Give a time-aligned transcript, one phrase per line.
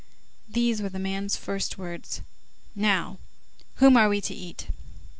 [0.49, 2.21] These were this man's first words:—
[2.73, 3.19] "Now,
[3.75, 4.65] whom are we to eat?"